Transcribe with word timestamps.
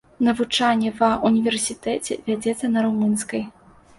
Навучанне 0.27 0.89
ва 0.99 1.09
ўніверсітэце 1.27 2.17
вядзецца 2.29 2.65
на 2.73 2.79
румынскай. 2.89 3.47